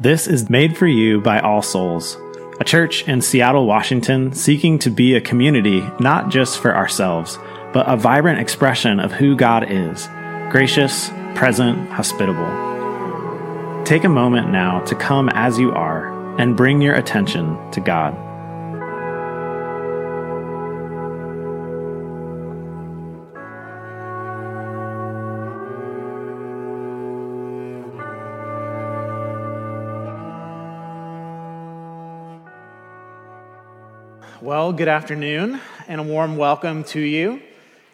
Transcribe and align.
This 0.00 0.28
is 0.28 0.48
made 0.48 0.78
for 0.78 0.86
you 0.86 1.20
by 1.20 1.40
All 1.40 1.60
Souls, 1.60 2.16
a 2.60 2.64
church 2.64 3.08
in 3.08 3.20
Seattle, 3.20 3.66
Washington, 3.66 4.32
seeking 4.32 4.78
to 4.78 4.90
be 4.90 5.16
a 5.16 5.20
community 5.20 5.80
not 5.98 6.28
just 6.28 6.60
for 6.60 6.76
ourselves, 6.76 7.36
but 7.72 7.88
a 7.88 7.96
vibrant 7.96 8.38
expression 8.38 9.00
of 9.00 9.10
who 9.10 9.34
God 9.34 9.66
is 9.68 10.08
gracious, 10.50 11.10
present, 11.34 11.90
hospitable. 11.90 12.46
Take 13.84 14.04
a 14.04 14.08
moment 14.08 14.52
now 14.52 14.82
to 14.84 14.94
come 14.94 15.30
as 15.30 15.58
you 15.58 15.72
are 15.72 16.38
and 16.38 16.56
bring 16.56 16.80
your 16.80 16.94
attention 16.94 17.58
to 17.72 17.80
God. 17.80 18.14
Well, 34.40 34.72
good 34.72 34.86
afternoon 34.86 35.60
and 35.88 36.00
a 36.00 36.04
warm 36.04 36.36
welcome 36.36 36.84
to 36.84 37.00
you. 37.00 37.42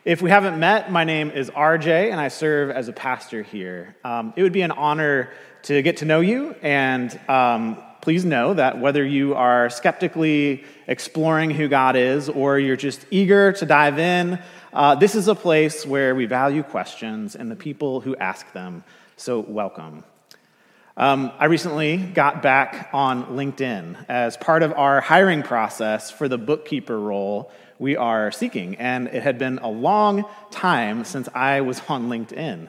If 0.05 0.21
we 0.21 0.29
haven't 0.29 0.61
met, 0.61 0.93
my 0.93 1.05
name 1.05 1.31
is 1.31 1.49
RJ 1.49 2.11
and 2.11 2.21
I 2.21 2.29
serve 2.29 2.69
as 2.71 2.87
a 2.89 2.93
pastor 2.93 3.43
here. 3.43 3.97
Um, 4.05 4.35
it 4.37 4.43
would 4.43 4.53
be 4.53 4.61
an 4.61 4.71
honor 4.71 5.31
to 5.63 5.81
get 5.81 5.99
to 5.99 6.05
know 6.05 6.21
you, 6.21 6.55
and 6.61 7.19
um, 7.31 7.79
please 8.03 8.27
know 8.27 8.53
that 8.53 8.79
whether 8.79 9.03
you 9.03 9.35
are 9.35 9.71
skeptically 9.71 10.65
exploring 10.87 11.49
who 11.49 11.67
God 11.67 11.97
is 11.97 12.29
or 12.29 12.59
you're 12.59 12.77
just 12.77 13.07
eager 13.11 13.53
to 13.55 13.65
dive 13.65 13.99
in, 13.99 14.39
uh, 14.75 14.97
this 14.97 15.15
is 15.15 15.29
a 15.29 15.35
place 15.35 15.87
where 15.87 16.15
we 16.15 16.27
value 16.27 16.63
questions 16.63 17.37
and 17.37 17.51
the 17.51 17.57
people 17.57 18.03
who 18.03 18.15
ask 18.17 18.53
them. 18.53 18.85
So, 19.17 19.41
welcome. 19.41 20.05
Um, 20.97 21.33
I 21.41 21.47
recently 21.47 21.97
got 21.97 22.41
back 22.41 22.91
on 22.93 23.25
LinkedIn 23.37 24.07
as 24.09 24.37
part 24.37 24.63
of 24.63 24.73
our 24.75 25.01
hiring 25.01 25.43
process 25.43 26.13
for 26.13 26.29
the 26.29 26.39
bookkeeper 26.39 26.97
role 26.97 27.51
we 27.81 27.97
are 27.97 28.31
seeking, 28.31 28.77
and 28.77 29.09
it 29.09 29.25
had 29.25 29.37
been 29.37 29.59
a 29.59 29.69
long 29.69 30.25
time 30.53 31.03
since 31.05 31.29
I 31.35 31.63
was 31.63 31.83
on 31.89 32.09
LinkedIn. 32.09 32.69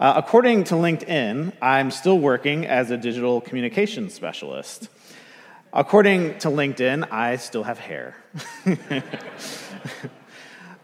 Uh, 0.00 0.14
according 0.16 0.64
to 0.64 0.74
LinkedIn, 0.74 1.52
I'm 1.60 1.90
still 1.90 2.18
working 2.18 2.64
as 2.64 2.90
a 2.90 2.96
digital 2.96 3.42
communications 3.42 4.14
specialist. 4.14 4.88
According 5.70 6.38
to 6.38 6.48
LinkedIn, 6.48 7.12
I 7.12 7.36
still 7.36 7.64
have 7.64 7.78
hair. 7.78 8.16
uh, 8.66 9.00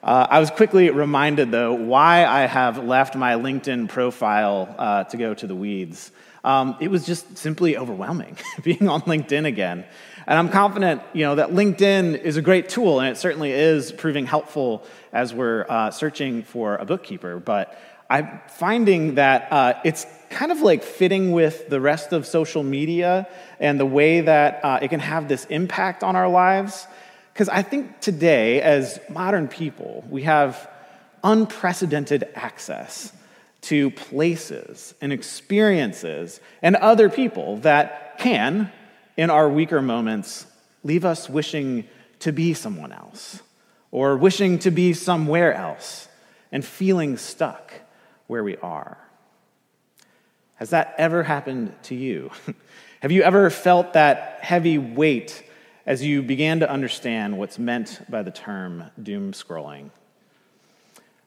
I 0.03 0.41
was 0.41 0.51
quickly 0.51 0.91
reminded, 0.91 1.53
though, 1.53 1.73
why 1.73 2.27
I 2.27 2.43
have 2.43 2.85
left 2.85 3.17
my 3.17 3.33
LinkedIn 3.33 3.89
profile 3.89 4.75
uh, 4.77 5.05
to 5.05 5.17
go 5.17 5.33
to 5.33 5.47
the 5.47 5.57
weeds. 5.57 6.13
Um, 6.45 6.77
it 6.81 6.91
was 6.91 7.07
just 7.07 7.39
simply 7.39 7.77
overwhelming 7.77 8.37
being 8.63 8.89
on 8.89 9.03
LinkedIn 9.03 9.47
again. 9.47 9.85
And 10.27 10.39
I'm 10.39 10.49
confident, 10.49 11.03
you 11.13 11.25
know, 11.25 11.37
that 11.37 11.51
LinkedIn 11.51 12.21
is 12.21 12.37
a 12.37 12.43
great 12.43 12.69
tool, 12.69 13.01
and 13.01 13.09
it 13.09 13.17
certainly 13.17 13.53
is 13.53 13.93
proving 13.93 14.27
helpful 14.27 14.85
as 15.13 15.35
we're 15.35 15.67
uh, 15.69 15.91
searching 15.91 16.43
for 16.43 16.77
a 16.77 16.85
bookkeeper. 16.85 17.39
But 17.39 17.79
I'm 18.09 18.41
finding 18.49 19.17
that 19.17 19.53
uh, 19.53 19.75
it's 19.85 20.07
kind 20.31 20.53
of 20.53 20.61
like 20.61 20.83
fitting 20.83 21.33
with 21.33 21.69
the 21.69 21.81
rest 21.81 22.13
of 22.13 22.27
social 22.27 22.63
media 22.63 23.29
and 23.59 23.79
the 23.79 23.87
way 23.87 24.21
that 24.21 24.65
uh, 24.65 24.79
it 24.83 24.89
can 24.89 25.01
have 25.01 25.29
this 25.29 25.45
impact 25.47 26.03
on 26.03 26.15
our 26.15 26.29
lives. 26.29 26.87
Because 27.33 27.49
I 27.49 27.63
think 27.63 28.01
today, 28.01 28.61
as 28.61 29.01
modern 29.09 29.49
people, 29.49 30.05
we 30.09 30.23
have 30.23 30.69
unprecedented 31.25 32.29
access 32.35 33.13
to 33.63 33.91
places 33.91 34.95
and 35.01 35.13
experiences 35.13 36.41
and 36.63 36.77
other 36.77 37.09
people 37.09 37.57
that 37.59 38.19
can, 38.19 38.71
in 39.17 39.31
our 39.31 39.49
weaker 39.49 39.81
moments, 39.81 40.47
leave 40.83 41.05
us 41.05 41.29
wishing 41.29 41.85
to 42.19 42.33
be 42.33 42.55
someone 42.55 42.93
else 42.93 43.41
or 43.91 44.17
wishing 44.17 44.59
to 44.61 44.71
be 44.71 44.93
somewhere 44.93 45.55
else 45.55 46.09
and 46.51 46.65
feeling 46.65 47.17
stuck 47.17 47.73
where 48.27 48.45
we 48.45 48.57
are. 48.59 48.99
Has 50.57 50.71
that 50.71 50.95
ever 50.99 51.23
happened 51.23 51.75
to 51.85 51.95
you? 51.95 52.31
Have 53.01 53.13
you 53.13 53.23
ever 53.23 53.51
felt 53.51 53.95
that 53.95 54.39
heavy 54.43 54.79
weight 54.79 55.45
as 55.87 56.05
you 56.05 56.23
began 56.23 56.61
to 56.61 56.71
understand 56.71 57.37
what's 57.37 57.59
meant 57.59 58.01
by 58.09 58.23
the 58.23 58.31
term 58.31 58.85
doom 59.03 59.33
scrolling? 59.33 59.91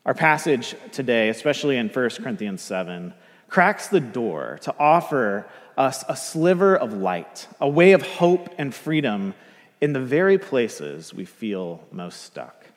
Our 0.05 0.13
passage 0.13 0.75
today, 0.91 1.29
especially 1.29 1.77
in 1.77 1.89
1 1.89 2.09
Corinthians 2.21 2.61
7, 2.61 3.11
cracks 3.49 3.87
the 3.87 3.99
door 3.99 4.59
to 4.61 4.75
offer 4.77 5.47
us 5.75 6.03
a 6.07 6.15
sliver 6.15 6.75
of 6.75 6.93
light, 6.93 7.47
a 7.59 7.67
way 7.67 7.93
of 7.93 8.03
hope 8.03 8.53
and 8.59 8.73
freedom 8.73 9.33
in 9.81 9.93
the 9.93 9.99
very 9.99 10.37
places 10.37 11.11
we 11.11 11.25
feel 11.25 11.83
most 11.91 12.21
stuck. 12.21 12.67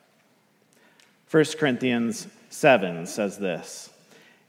1 1.29 1.45
Corinthians 1.59 2.27
7 2.49 3.05
says 3.05 3.37
this 3.37 3.91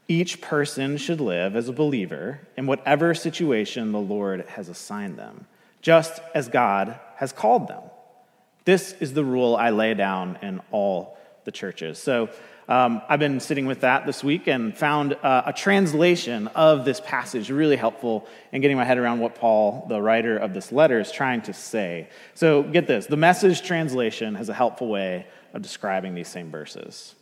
Each 0.07 0.41
person 0.41 0.97
should 0.97 1.21
live 1.21 1.55
as 1.55 1.69
a 1.69 1.73
believer 1.73 2.39
in 2.57 2.65
whatever 2.65 3.13
situation 3.13 3.91
the 3.91 3.99
Lord 3.99 4.43
has 4.47 4.69
assigned 4.69 5.19
them, 5.19 5.45
just 5.83 6.19
as 6.33 6.47
God 6.47 6.99
has 7.17 7.31
called 7.31 7.67
them. 7.67 7.83
This 8.65 8.93
is 8.93 9.13
the 9.13 9.23
rule 9.23 9.55
I 9.55 9.69
lay 9.69 9.93
down 9.93 10.39
in 10.41 10.61
all 10.71 11.19
the 11.45 11.51
churches. 11.51 11.99
So, 11.99 12.29
um, 12.71 13.01
I've 13.09 13.19
been 13.19 13.41
sitting 13.41 13.65
with 13.65 13.81
that 13.81 14.05
this 14.05 14.23
week 14.23 14.47
and 14.47 14.73
found 14.73 15.11
uh, 15.11 15.41
a 15.45 15.51
translation 15.51 16.47
of 16.55 16.85
this 16.85 17.01
passage 17.01 17.49
really 17.49 17.75
helpful 17.75 18.25
in 18.53 18.61
getting 18.61 18.77
my 18.77 18.85
head 18.85 18.97
around 18.97 19.19
what 19.19 19.35
Paul, 19.35 19.85
the 19.89 20.01
writer 20.01 20.37
of 20.37 20.53
this 20.53 20.71
letter, 20.71 20.97
is 20.97 21.11
trying 21.11 21.41
to 21.41 21.53
say. 21.53 22.07
So, 22.33 22.63
get 22.63 22.87
this 22.87 23.07
the 23.07 23.17
message 23.17 23.61
translation 23.61 24.35
has 24.35 24.47
a 24.47 24.53
helpful 24.53 24.87
way 24.87 25.27
of 25.53 25.61
describing 25.61 26.15
these 26.15 26.29
same 26.29 26.49
verses. 26.49 27.13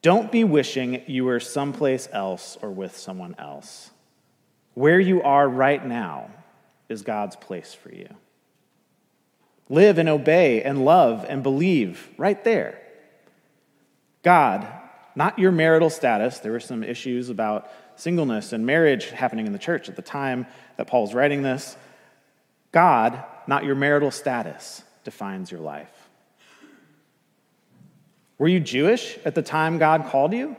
Don't 0.00 0.32
be 0.32 0.42
wishing 0.42 1.02
you 1.06 1.26
were 1.26 1.38
someplace 1.38 2.08
else 2.12 2.56
or 2.62 2.70
with 2.70 2.96
someone 2.96 3.34
else. 3.38 3.90
Where 4.72 5.00
you 5.00 5.20
are 5.20 5.46
right 5.46 5.86
now 5.86 6.30
is 6.88 7.02
God's 7.02 7.36
place 7.36 7.74
for 7.74 7.92
you. 7.92 8.08
Live 9.68 9.98
and 9.98 10.08
obey 10.08 10.62
and 10.62 10.82
love 10.82 11.26
and 11.28 11.42
believe 11.42 12.08
right 12.16 12.42
there 12.42 12.81
God, 14.22 14.66
not 15.14 15.38
your 15.38 15.52
marital 15.52 15.90
status. 15.90 16.38
There 16.38 16.52
were 16.52 16.60
some 16.60 16.82
issues 16.82 17.28
about 17.28 17.70
singleness 17.96 18.52
and 18.52 18.64
marriage 18.64 19.10
happening 19.10 19.46
in 19.46 19.52
the 19.52 19.58
church 19.58 19.88
at 19.88 19.96
the 19.96 20.02
time 20.02 20.46
that 20.76 20.86
Paul's 20.86 21.14
writing 21.14 21.42
this. 21.42 21.76
God, 22.70 23.22
not 23.46 23.64
your 23.64 23.74
marital 23.74 24.10
status, 24.10 24.82
defines 25.04 25.50
your 25.50 25.60
life. 25.60 25.90
Were 28.38 28.48
you 28.48 28.60
Jewish 28.60 29.18
at 29.24 29.34
the 29.34 29.42
time 29.42 29.78
God 29.78 30.06
called 30.06 30.32
you? 30.32 30.56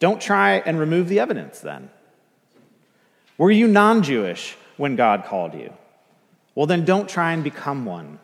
Don't 0.00 0.20
try 0.20 0.54
and 0.56 0.78
remove 0.78 1.08
the 1.08 1.20
evidence 1.20 1.60
then. 1.60 1.90
Were 3.38 3.50
you 3.50 3.68
non 3.68 4.02
Jewish 4.02 4.56
when 4.76 4.96
God 4.96 5.24
called 5.24 5.54
you? 5.54 5.72
Well, 6.54 6.66
then 6.66 6.84
don't 6.84 7.08
try 7.08 7.32
and 7.32 7.44
become 7.44 7.84
one. 7.84 8.18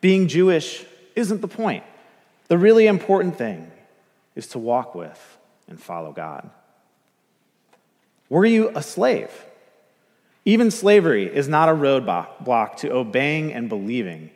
Being 0.00 0.28
Jewish 0.28 0.84
isn't 1.14 1.40
the 1.40 1.48
point. 1.48 1.84
The 2.48 2.58
really 2.58 2.86
important 2.86 3.36
thing 3.36 3.70
is 4.34 4.48
to 4.48 4.58
walk 4.58 4.94
with 4.94 5.38
and 5.68 5.80
follow 5.80 6.12
God. 6.12 6.50
Were 8.28 8.46
you 8.46 8.70
a 8.74 8.82
slave? 8.82 9.30
Even 10.44 10.70
slavery 10.70 11.26
is 11.26 11.48
not 11.48 11.68
a 11.68 11.72
roadblock 11.72 12.76
to 12.78 12.92
obeying 12.92 13.52
and 13.52 13.68
believing. 13.68 14.30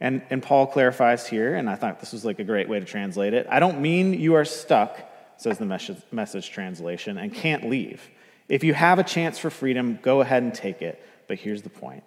And, 0.00 0.22
and 0.30 0.42
Paul 0.42 0.66
clarifies 0.66 1.26
here, 1.26 1.56
and 1.56 1.68
I 1.68 1.74
thought 1.74 1.98
this 2.00 2.12
was 2.12 2.24
like 2.24 2.38
a 2.38 2.44
great 2.44 2.68
way 2.68 2.78
to 2.78 2.86
translate 2.86 3.34
it. 3.34 3.46
I 3.50 3.58
don't 3.58 3.80
mean 3.80 4.14
you 4.14 4.34
are 4.34 4.44
stuck, 4.44 5.00
says 5.38 5.58
the 5.58 5.66
message, 5.66 6.00
message 6.12 6.50
translation, 6.50 7.18
and 7.18 7.34
can't 7.34 7.68
leave. 7.68 8.08
If 8.48 8.62
you 8.62 8.74
have 8.74 8.98
a 8.98 9.04
chance 9.04 9.38
for 9.38 9.50
freedom, 9.50 9.98
go 10.02 10.20
ahead 10.20 10.42
and 10.42 10.54
take 10.54 10.82
it. 10.82 11.02
But 11.26 11.38
here's 11.38 11.62
the 11.62 11.70
point 11.70 12.04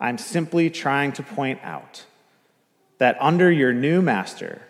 I'm 0.00 0.18
simply 0.18 0.68
trying 0.68 1.12
to 1.12 1.22
point 1.22 1.60
out 1.62 2.04
that 3.02 3.16
under 3.18 3.50
your 3.50 3.72
new 3.72 4.00
master, 4.00 4.62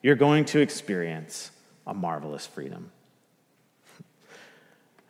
you're 0.00 0.16
going 0.16 0.46
to 0.46 0.60
experience 0.60 1.50
a 1.86 1.92
marvelous 1.92 2.46
freedom. 2.46 2.90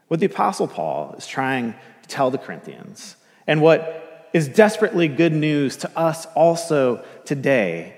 What 0.08 0.18
the 0.18 0.26
Apostle 0.26 0.66
Paul 0.66 1.14
is 1.16 1.28
trying 1.28 1.74
to 2.02 2.08
tell 2.08 2.32
the 2.32 2.38
Corinthians, 2.38 3.14
and 3.46 3.62
what 3.62 4.28
is 4.32 4.48
desperately 4.48 5.06
good 5.06 5.32
news 5.32 5.76
to 5.76 5.96
us 5.96 6.26
also 6.34 7.04
today, 7.24 7.96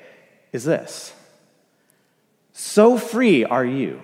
is 0.53 0.65
this 0.65 1.15
So 2.53 2.99
free 2.99 3.47
are 3.47 3.65
you 3.65 4.03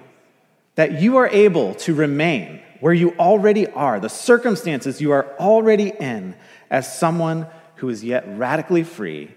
that 0.77 0.99
you 0.99 1.17
are 1.19 1.29
able 1.29 1.75
to 1.75 1.95
remain 1.95 2.63
where 2.81 2.95
you 2.95 3.11
already 3.19 3.67
are, 3.67 4.01
the 4.01 4.09
circumstances 4.09 4.99
you 4.99 5.13
are 5.13 5.27
already 5.39 5.91
in, 5.91 6.35
as 6.71 6.99
someone 6.99 7.49
who 7.75 7.91
is 7.91 8.03
yet 8.03 8.25
radically 8.39 8.83
free 8.83 9.35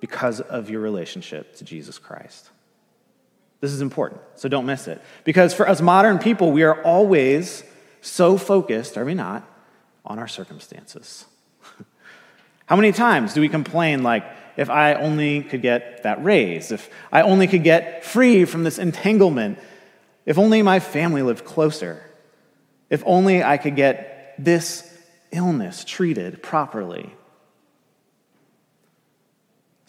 because 0.00 0.40
of 0.40 0.70
your 0.70 0.80
relationship 0.80 1.56
to 1.56 1.64
Jesus 1.64 1.98
Christ. 1.98 2.50
This 3.60 3.72
is 3.72 3.82
important, 3.82 4.20
so 4.36 4.48
don't 4.48 4.66
miss 4.66 4.88
it. 4.88 5.02
Because 5.24 5.52
for 5.52 5.68
us 5.68 5.80
modern 5.80 6.18
people, 6.18 6.50
we 6.50 6.62
are 6.62 6.82
always 6.82 7.62
so 8.00 8.38
focused, 8.38 8.96
are 8.96 9.04
we 9.04 9.14
not, 9.14 9.46
on 10.04 10.18
our 10.18 10.28
circumstances. 10.28 11.26
How 12.66 12.76
many 12.76 12.92
times 12.92 13.34
do 13.34 13.40
we 13.40 13.48
complain, 13.48 14.02
like, 14.02 14.24
if 14.56 14.70
I 14.70 14.94
only 14.94 15.42
could 15.42 15.62
get 15.62 16.02
that 16.02 16.24
raise, 16.24 16.72
if 16.72 16.90
I 17.12 17.22
only 17.22 17.46
could 17.46 17.62
get 17.62 18.04
free 18.04 18.44
from 18.44 18.64
this 18.64 18.78
entanglement, 18.78 19.58
if 20.24 20.38
only 20.38 20.62
my 20.62 20.80
family 20.80 21.22
lived 21.22 21.44
closer, 21.44 22.02
if 22.88 23.02
only 23.06 23.42
I 23.42 23.58
could 23.58 23.76
get 23.76 24.34
this 24.38 24.86
illness 25.32 25.84
treated 25.84 26.42
properly? 26.42 27.12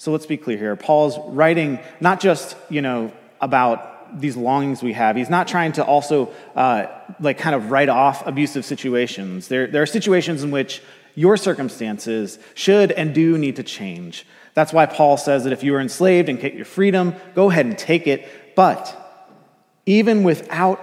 So 0.01 0.11
let's 0.11 0.25
be 0.25 0.35
clear 0.35 0.57
here. 0.57 0.75
Paul's 0.75 1.19
writing 1.27 1.77
not 1.99 2.19
just, 2.19 2.57
you 2.71 2.81
know, 2.81 3.11
about 3.39 4.19
these 4.19 4.35
longings 4.35 4.81
we 4.81 4.93
have. 4.93 5.15
He's 5.15 5.29
not 5.29 5.47
trying 5.47 5.73
to 5.73 5.85
also, 5.85 6.33
uh, 6.55 6.87
like, 7.19 7.37
kind 7.37 7.53
of 7.53 7.69
write 7.69 7.87
off 7.87 8.25
abusive 8.25 8.65
situations. 8.65 9.47
There, 9.47 9.67
there 9.67 9.83
are 9.83 9.85
situations 9.85 10.43
in 10.43 10.49
which 10.49 10.81
your 11.13 11.37
circumstances 11.37 12.39
should 12.55 12.91
and 12.91 13.13
do 13.13 13.37
need 13.37 13.57
to 13.57 13.63
change. 13.63 14.25
That's 14.55 14.73
why 14.73 14.87
Paul 14.87 15.17
says 15.17 15.43
that 15.43 15.53
if 15.53 15.63
you 15.63 15.75
are 15.75 15.79
enslaved 15.79 16.29
and 16.29 16.39
get 16.39 16.55
your 16.55 16.65
freedom, 16.65 17.13
go 17.35 17.51
ahead 17.51 17.67
and 17.67 17.77
take 17.77 18.07
it. 18.07 18.27
But 18.55 18.97
even 19.85 20.23
without 20.23 20.81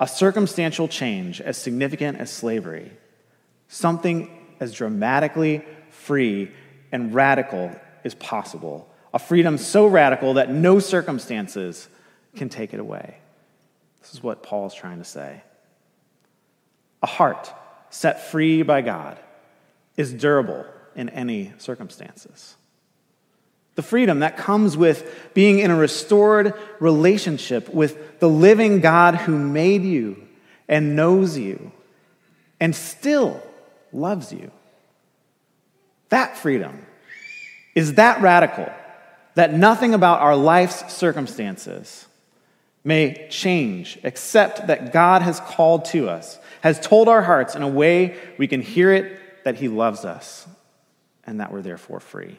a 0.00 0.08
circumstantial 0.08 0.88
change 0.88 1.38
as 1.42 1.58
significant 1.58 2.16
as 2.16 2.32
slavery, 2.32 2.92
something 3.68 4.30
as 4.58 4.72
dramatically 4.72 5.62
free 5.90 6.50
and 6.90 7.12
radical 7.12 7.70
is 8.04 8.14
possible. 8.14 8.88
A 9.12 9.18
freedom 9.18 9.58
so 9.58 9.86
radical 9.86 10.34
that 10.34 10.50
no 10.50 10.78
circumstances 10.78 11.88
can 12.36 12.48
take 12.48 12.74
it 12.74 12.80
away. 12.80 13.16
This 14.00 14.14
is 14.14 14.22
what 14.22 14.42
Paul 14.42 14.66
is 14.66 14.74
trying 14.74 14.98
to 14.98 15.04
say. 15.04 15.42
A 17.02 17.06
heart 17.06 17.52
set 17.90 18.30
free 18.30 18.62
by 18.62 18.82
God 18.82 19.18
is 19.96 20.12
durable 20.12 20.66
in 20.94 21.08
any 21.08 21.52
circumstances. 21.58 22.56
The 23.76 23.82
freedom 23.82 24.20
that 24.20 24.36
comes 24.36 24.76
with 24.76 25.30
being 25.34 25.58
in 25.58 25.70
a 25.70 25.76
restored 25.76 26.54
relationship 26.78 27.68
with 27.68 28.20
the 28.20 28.28
living 28.28 28.80
God 28.80 29.16
who 29.16 29.36
made 29.36 29.82
you 29.82 30.28
and 30.68 30.96
knows 30.96 31.36
you 31.36 31.72
and 32.60 32.74
still 32.74 33.42
loves 33.92 34.32
you. 34.32 34.50
That 36.10 36.36
freedom 36.36 36.86
is 37.74 37.94
that 37.94 38.20
radical 38.20 38.70
that 39.34 39.52
nothing 39.52 39.94
about 39.94 40.20
our 40.20 40.36
life's 40.36 40.92
circumstances 40.92 42.06
may 42.84 43.26
change 43.30 43.98
except 44.02 44.66
that 44.66 44.92
God 44.92 45.22
has 45.22 45.40
called 45.40 45.86
to 45.86 46.08
us, 46.08 46.38
has 46.60 46.78
told 46.78 47.08
our 47.08 47.22
hearts 47.22 47.54
in 47.54 47.62
a 47.62 47.68
way 47.68 48.16
we 48.38 48.46
can 48.46 48.60
hear 48.60 48.92
it 48.92 49.44
that 49.44 49.56
He 49.56 49.68
loves 49.68 50.04
us 50.04 50.46
and 51.24 51.40
that 51.40 51.52
we're 51.52 51.62
therefore 51.62 52.00
free. 52.00 52.36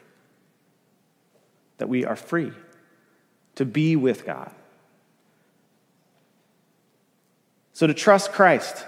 That 1.80 1.90
we 1.90 2.06
are 2.06 2.16
free 2.16 2.54
to 3.56 3.66
be 3.66 3.96
with 3.96 4.26
God. 4.26 4.52
So 7.74 7.88
to 7.88 7.94
trust 7.94 8.32
Christ 8.32 8.86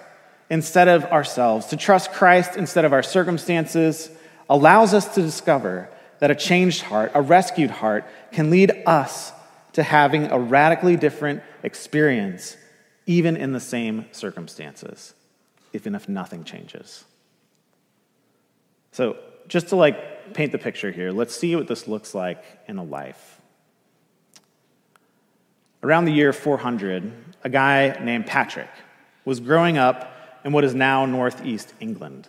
instead 0.49 0.87
of 0.87 1.03
ourselves, 1.05 1.65
to 1.67 1.77
trust 1.77 2.13
Christ 2.13 2.55
instead 2.55 2.85
of 2.85 2.93
our 2.93 3.03
circumstances, 3.03 4.09
allows 4.49 4.93
us 4.93 5.13
to 5.15 5.21
discover 5.21 5.89
that 6.19 6.31
a 6.31 6.35
changed 6.35 6.81
heart, 6.81 7.11
a 7.13 7.21
rescued 7.21 7.71
heart, 7.71 8.05
can 8.31 8.49
lead 8.49 8.71
us 8.85 9.31
to 9.73 9.83
having 9.83 10.25
a 10.25 10.39
radically 10.39 10.95
different 10.95 11.43
experience, 11.63 12.57
even 13.05 13.37
in 13.37 13.53
the 13.53 13.59
same 13.59 14.05
circumstances, 14.11 15.13
even 15.73 15.93
if 15.93 16.09
nothing 16.09 16.43
changes. 16.43 17.05
So, 18.91 19.17
just 19.47 19.67
to 19.69 19.75
like 19.75 20.33
paint 20.33 20.51
the 20.51 20.57
picture 20.57 20.91
here, 20.91 21.11
let's 21.11 21.35
see 21.35 21.55
what 21.55 21.67
this 21.67 21.87
looks 21.87 22.15
like 22.15 22.43
in 22.67 22.77
a 22.77 22.83
life. 22.83 23.39
Around 25.83 26.05
the 26.05 26.11
year 26.11 26.33
400, 26.33 27.13
a 27.43 27.49
guy 27.49 27.97
named 28.03 28.25
Patrick 28.25 28.69
was 29.25 29.39
growing 29.39 29.77
up 29.77 30.41
in 30.43 30.51
what 30.51 30.63
is 30.63 30.73
now 30.73 31.05
northeast 31.05 31.73
England. 31.79 32.27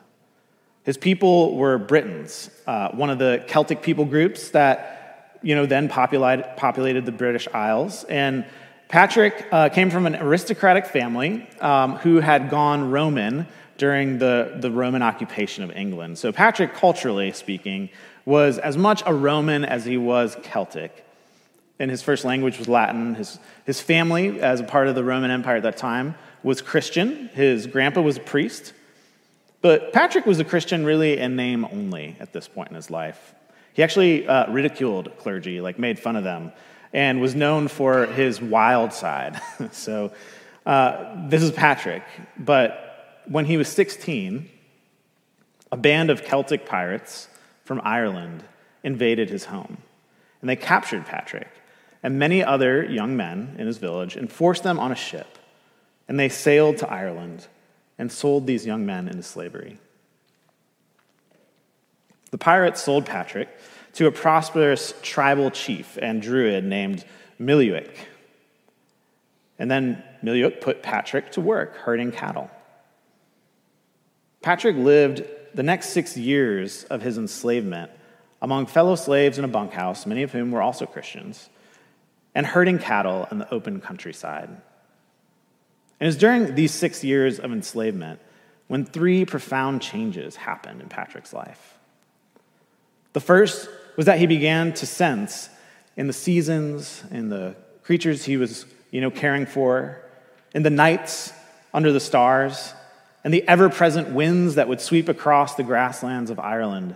His 0.88 0.96
people 0.96 1.54
were 1.54 1.76
Britons, 1.76 2.48
uh, 2.66 2.88
one 2.92 3.10
of 3.10 3.18
the 3.18 3.44
Celtic 3.46 3.82
people 3.82 4.06
groups 4.06 4.52
that 4.52 5.36
you 5.42 5.54
know, 5.54 5.66
then 5.66 5.90
populated, 5.90 6.56
populated 6.56 7.04
the 7.04 7.12
British 7.12 7.46
Isles. 7.52 8.04
And 8.04 8.46
Patrick 8.88 9.46
uh, 9.52 9.68
came 9.68 9.90
from 9.90 10.06
an 10.06 10.16
aristocratic 10.16 10.86
family 10.86 11.46
um, 11.60 11.96
who 11.96 12.20
had 12.20 12.48
gone 12.48 12.90
Roman 12.90 13.46
during 13.76 14.16
the, 14.16 14.56
the 14.60 14.70
Roman 14.70 15.02
occupation 15.02 15.62
of 15.62 15.72
England. 15.72 16.16
So, 16.16 16.32
Patrick, 16.32 16.72
culturally 16.72 17.32
speaking, 17.32 17.90
was 18.24 18.56
as 18.56 18.78
much 18.78 19.02
a 19.04 19.12
Roman 19.12 19.66
as 19.66 19.84
he 19.84 19.98
was 19.98 20.38
Celtic. 20.42 21.04
And 21.78 21.90
his 21.90 22.00
first 22.00 22.24
language 22.24 22.58
was 22.58 22.66
Latin. 22.66 23.14
His, 23.14 23.38
his 23.66 23.78
family, 23.78 24.40
as 24.40 24.60
a 24.60 24.64
part 24.64 24.88
of 24.88 24.94
the 24.94 25.04
Roman 25.04 25.30
Empire 25.30 25.56
at 25.56 25.64
that 25.64 25.76
time, 25.76 26.14
was 26.42 26.62
Christian. 26.62 27.28
His 27.34 27.66
grandpa 27.66 28.00
was 28.00 28.16
a 28.16 28.20
priest. 28.20 28.72
But 29.60 29.92
Patrick 29.92 30.26
was 30.26 30.38
a 30.38 30.44
Christian 30.44 30.84
really 30.84 31.18
in 31.18 31.36
name 31.36 31.64
only 31.64 32.16
at 32.20 32.32
this 32.32 32.46
point 32.46 32.70
in 32.70 32.76
his 32.76 32.90
life. 32.90 33.34
He 33.72 33.82
actually 33.82 34.26
uh, 34.26 34.50
ridiculed 34.50 35.16
clergy, 35.18 35.60
like 35.60 35.78
made 35.78 35.98
fun 35.98 36.16
of 36.16 36.24
them, 36.24 36.52
and 36.92 37.20
was 37.20 37.34
known 37.34 37.68
for 37.68 38.06
his 38.06 38.40
wild 38.40 38.92
side. 38.92 39.40
so 39.72 40.12
uh, 40.64 41.28
this 41.28 41.42
is 41.42 41.50
Patrick. 41.50 42.02
But 42.36 43.22
when 43.26 43.44
he 43.44 43.56
was 43.56 43.68
16, 43.68 44.48
a 45.70 45.76
band 45.76 46.10
of 46.10 46.24
Celtic 46.24 46.66
pirates 46.66 47.28
from 47.64 47.80
Ireland 47.84 48.44
invaded 48.82 49.28
his 49.28 49.46
home. 49.46 49.78
And 50.40 50.48
they 50.48 50.56
captured 50.56 51.04
Patrick 51.04 51.48
and 52.02 52.18
many 52.18 52.44
other 52.44 52.84
young 52.84 53.16
men 53.16 53.56
in 53.58 53.66
his 53.66 53.78
village 53.78 54.16
and 54.16 54.30
forced 54.30 54.62
them 54.62 54.78
on 54.78 54.92
a 54.92 54.96
ship. 54.96 55.38
And 56.06 56.18
they 56.18 56.28
sailed 56.28 56.78
to 56.78 56.88
Ireland 56.88 57.46
and 57.98 58.10
sold 58.10 58.46
these 58.46 58.64
young 58.64 58.86
men 58.86 59.08
into 59.08 59.22
slavery. 59.22 59.78
The 62.30 62.38
pirates 62.38 62.82
sold 62.82 63.06
Patrick 63.06 63.48
to 63.94 64.06
a 64.06 64.12
prosperous 64.12 64.94
tribal 65.02 65.50
chief 65.50 65.98
and 66.00 66.22
druid 66.22 66.64
named 66.64 67.04
Miliuc. 67.40 67.90
And 69.58 69.70
then 69.70 70.02
Miliuc 70.22 70.60
put 70.60 70.82
Patrick 70.82 71.32
to 71.32 71.40
work 71.40 71.76
herding 71.76 72.12
cattle. 72.12 72.50
Patrick 74.40 74.76
lived 74.76 75.24
the 75.54 75.62
next 75.62 75.90
six 75.90 76.16
years 76.16 76.84
of 76.84 77.02
his 77.02 77.18
enslavement 77.18 77.90
among 78.40 78.66
fellow 78.66 78.94
slaves 78.94 79.38
in 79.38 79.44
a 79.44 79.48
bunkhouse, 79.48 80.06
many 80.06 80.22
of 80.22 80.32
whom 80.32 80.52
were 80.52 80.62
also 80.62 80.86
Christians, 80.86 81.48
and 82.34 82.46
herding 82.46 82.78
cattle 82.78 83.26
in 83.30 83.38
the 83.38 83.52
open 83.52 83.80
countryside. 83.80 84.48
And 86.00 86.06
it 86.06 86.08
was 86.08 86.16
during 86.16 86.54
these 86.54 86.72
six 86.72 87.02
years 87.02 87.38
of 87.38 87.52
enslavement 87.52 88.20
when 88.68 88.84
three 88.84 89.24
profound 89.24 89.82
changes 89.82 90.36
happened 90.36 90.80
in 90.80 90.88
Patrick's 90.88 91.32
life. 91.32 91.78
The 93.14 93.20
first 93.20 93.68
was 93.96 94.06
that 94.06 94.18
he 94.18 94.26
began 94.26 94.72
to 94.74 94.86
sense 94.86 95.48
in 95.96 96.06
the 96.06 96.12
seasons, 96.12 97.02
in 97.10 97.30
the 97.30 97.56
creatures 97.82 98.24
he 98.24 98.36
was 98.36 98.64
you 98.90 99.00
know, 99.00 99.10
caring 99.10 99.46
for, 99.46 100.00
in 100.54 100.62
the 100.62 100.70
nights 100.70 101.32
under 101.74 101.92
the 101.92 102.00
stars, 102.00 102.72
and 103.24 103.34
the 103.34 103.46
ever 103.48 103.68
present 103.68 104.10
winds 104.10 104.54
that 104.54 104.68
would 104.68 104.80
sweep 104.80 105.08
across 105.08 105.54
the 105.54 105.62
grasslands 105.62 106.30
of 106.30 106.38
Ireland, 106.38 106.94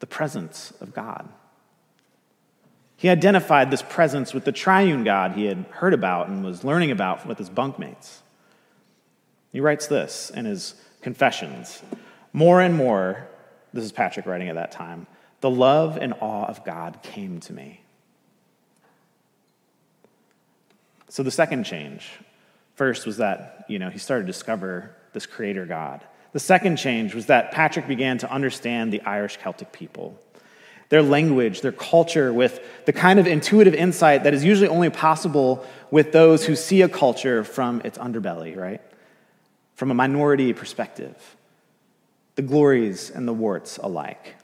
the 0.00 0.06
presence 0.06 0.72
of 0.80 0.92
God. 0.92 1.28
He 2.96 3.08
identified 3.08 3.70
this 3.70 3.82
presence 3.82 4.34
with 4.34 4.44
the 4.44 4.52
triune 4.52 5.04
God 5.04 5.32
he 5.32 5.46
had 5.46 5.64
heard 5.70 5.94
about 5.94 6.28
and 6.28 6.44
was 6.44 6.64
learning 6.64 6.90
about 6.90 7.26
with 7.26 7.38
his 7.38 7.50
bunkmates. 7.50 8.18
He 9.52 9.60
writes 9.60 9.86
this 9.86 10.30
in 10.34 10.46
his 10.46 10.74
Confessions 11.02 11.82
More 12.32 12.60
and 12.60 12.74
more, 12.74 13.28
this 13.72 13.84
is 13.84 13.92
Patrick 13.92 14.26
writing 14.26 14.48
at 14.48 14.54
that 14.54 14.72
time, 14.72 15.06
the 15.40 15.50
love 15.50 15.98
and 16.00 16.14
awe 16.20 16.46
of 16.46 16.64
God 16.64 17.00
came 17.02 17.40
to 17.40 17.52
me. 17.52 17.80
So 21.08 21.22
the 21.22 21.30
second 21.30 21.64
change, 21.64 22.08
first 22.74 23.04
was 23.04 23.18
that, 23.18 23.66
you 23.68 23.78
know, 23.78 23.90
he 23.90 23.98
started 23.98 24.24
to 24.24 24.32
discover 24.32 24.96
this 25.12 25.26
creator 25.26 25.66
God. 25.66 26.00
The 26.32 26.40
second 26.40 26.76
change 26.76 27.14
was 27.14 27.26
that 27.26 27.52
Patrick 27.52 27.86
began 27.86 28.16
to 28.18 28.32
understand 28.32 28.92
the 28.92 29.02
Irish 29.02 29.36
Celtic 29.36 29.72
people, 29.72 30.18
their 30.88 31.02
language, 31.02 31.60
their 31.60 31.72
culture, 31.72 32.32
with 32.32 32.60
the 32.86 32.92
kind 32.94 33.18
of 33.18 33.26
intuitive 33.26 33.74
insight 33.74 34.24
that 34.24 34.32
is 34.32 34.42
usually 34.42 34.68
only 34.68 34.88
possible 34.88 35.66
with 35.90 36.12
those 36.12 36.46
who 36.46 36.56
see 36.56 36.80
a 36.80 36.88
culture 36.88 37.44
from 37.44 37.82
its 37.84 37.98
underbelly, 37.98 38.56
right? 38.56 38.80
From 39.74 39.90
a 39.90 39.94
minority 39.94 40.52
perspective, 40.52 41.36
the 42.34 42.42
glories 42.42 43.10
and 43.10 43.26
the 43.26 43.32
warts 43.32 43.78
alike. 43.78 44.36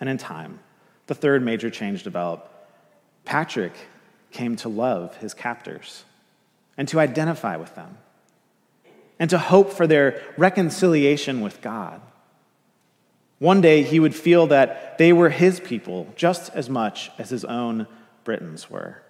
And 0.00 0.08
in 0.08 0.18
time, 0.18 0.60
the 1.06 1.14
third 1.14 1.42
major 1.42 1.70
change 1.70 2.02
developed. 2.02 2.48
Patrick 3.24 3.74
came 4.30 4.56
to 4.56 4.68
love 4.68 5.16
his 5.16 5.34
captors 5.34 6.04
and 6.76 6.88
to 6.88 7.00
identify 7.00 7.56
with 7.56 7.74
them. 7.74 7.98
and 9.20 9.28
to 9.28 9.38
hope 9.38 9.70
for 9.70 9.86
their 9.86 10.20
reconciliation 10.38 11.42
with 11.42 11.60
God. 11.60 12.00
One 13.38 13.60
day 13.60 13.82
he 13.82 14.00
would 14.00 14.14
feel 14.14 14.46
that 14.48 14.96
they 14.96 15.12
were 15.12 15.28
his 15.28 15.60
people 15.60 16.08
just 16.16 16.50
as 16.54 16.70
much 16.70 17.10
as 17.18 17.28
his 17.28 17.44
own 17.44 17.86
Britons 18.24 18.70
were. 18.70 19.02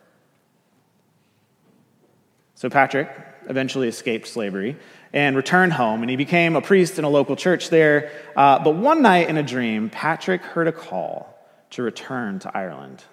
So 2.57 2.69
Patrick 2.69 3.09
eventually 3.49 3.88
escaped 3.88 4.28
slavery 4.28 4.76
and 5.12 5.37
returned 5.37 5.73
home, 5.73 6.02
and 6.02 6.11
he 6.11 6.16
became 6.16 6.56
a 6.56 6.61
priest 6.61 6.99
in 6.99 7.04
a 7.04 7.09
local 7.09 7.37
church 7.37 7.70
there. 7.70 8.11
Uh, 8.37 8.59
but 8.62 8.76
one 8.76 9.02
night 9.02 9.28
in 9.28 9.37
a 9.37 9.42
dream, 9.42 9.90
Patrick 9.90 10.42
heard 10.42 10.68
a 10.68 10.73
call 10.73 11.37
to 11.70 11.82
return 11.82 12.38
to 12.40 12.56
Ireland. 12.56 13.04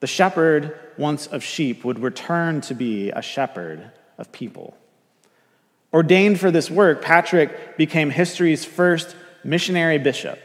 The 0.00 0.06
shepherd 0.06 0.78
once 0.98 1.26
of 1.26 1.42
sheep 1.42 1.84
would 1.84 1.98
return 1.98 2.60
to 2.62 2.74
be 2.74 3.10
a 3.10 3.22
shepherd 3.22 3.90
of 4.18 4.32
people. 4.32 4.76
Ordained 5.92 6.40
for 6.40 6.50
this 6.50 6.70
work, 6.70 7.00
Patrick 7.00 7.76
became 7.76 8.10
history's 8.10 8.64
first 8.64 9.16
missionary 9.44 9.98
bishop 9.98 10.38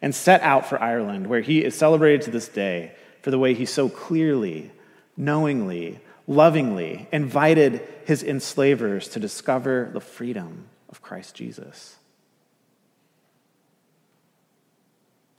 and 0.00 0.14
set 0.14 0.40
out 0.42 0.66
for 0.66 0.80
Ireland, 0.80 1.26
where 1.26 1.40
he 1.40 1.64
is 1.64 1.74
celebrated 1.74 2.22
to 2.22 2.30
this 2.30 2.48
day 2.48 2.92
for 3.22 3.30
the 3.30 3.38
way 3.38 3.54
he 3.54 3.66
so 3.66 3.88
clearly, 3.88 4.70
knowingly, 5.16 6.00
lovingly 6.26 7.08
invited 7.12 7.86
his 8.04 8.22
enslavers 8.22 9.08
to 9.08 9.20
discover 9.20 9.90
the 9.92 10.00
freedom 10.00 10.66
of 10.88 11.02
Christ 11.02 11.34
Jesus. 11.34 11.96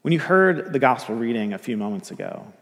When 0.02 0.14
you 0.14 0.20
heard 0.20 0.72
the 0.72 0.80
gospel 0.80 1.16
reading 1.16 1.54
a 1.54 1.58
few 1.58 1.76
moments 1.76 2.12
ago, 2.12 2.54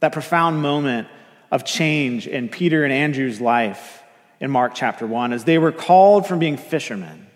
that 0.00 0.12
profound 0.12 0.60
moment 0.60 1.08
of 1.50 1.64
change 1.64 2.26
in 2.26 2.48
Peter 2.48 2.84
and 2.84 2.92
Andrew's 2.92 3.40
life 3.40 4.02
in 4.38 4.50
Mark 4.50 4.72
chapter 4.74 5.06
1 5.06 5.32
as 5.32 5.44
they 5.44 5.58
were 5.58 5.72
called 5.72 6.26
from 6.26 6.38
being 6.38 6.56
fishermen 6.56 7.26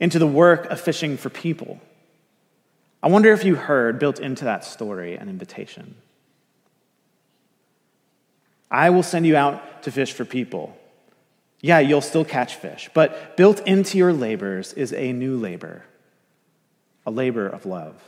into 0.00 0.18
the 0.18 0.26
work 0.26 0.66
of 0.66 0.80
fishing 0.80 1.16
for 1.16 1.30
people. 1.30 1.80
I 3.02 3.08
wonder 3.08 3.32
if 3.32 3.44
you 3.44 3.54
heard 3.54 3.98
built 3.98 4.18
into 4.20 4.44
that 4.44 4.64
story 4.64 5.16
an 5.16 5.28
invitation. 5.28 5.96
I 8.70 8.90
will 8.90 9.02
send 9.02 9.26
you 9.26 9.36
out 9.36 9.82
to 9.84 9.92
fish 9.92 10.12
for 10.12 10.24
people. 10.24 10.76
Yeah, 11.60 11.80
you'll 11.80 12.00
still 12.00 12.24
catch 12.24 12.54
fish, 12.54 12.88
but 12.94 13.36
built 13.36 13.66
into 13.66 13.98
your 13.98 14.12
labors 14.12 14.72
is 14.72 14.92
a 14.92 15.12
new 15.12 15.36
labor, 15.36 15.84
a 17.04 17.10
labor 17.10 17.48
of 17.48 17.66
love. 17.66 18.00